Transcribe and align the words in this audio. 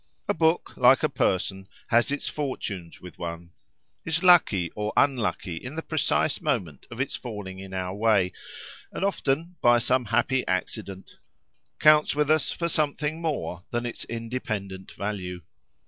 A 0.27 0.33
book, 0.33 0.75
like 0.77 1.03
a 1.03 1.09
person, 1.09 1.67
has 1.89 2.09
its 2.11 2.27
fortunes 2.27 3.01
with 3.01 3.19
one; 3.19 3.51
is 4.03 4.23
lucky 4.23 4.71
or 4.71 4.91
unlucky 4.97 5.57
in 5.57 5.75
the 5.75 5.83
precise 5.83 6.41
moment 6.41 6.87
of 6.89 6.99
its 6.99 7.15
falling 7.15 7.59
in 7.59 7.71
our 7.71 7.93
way, 7.93 8.31
and 8.91 9.05
often 9.05 9.57
by 9.61 9.77
some 9.77 10.05
happy 10.05 10.43
accident 10.47 11.19
counts 11.77 12.15
with 12.15 12.31
us 12.31 12.51
for 12.51 12.67
something 12.67 13.21
more 13.21 13.63
than 13.69 13.85
its 13.85 14.03
independent 14.05 14.91
value. 14.93 15.43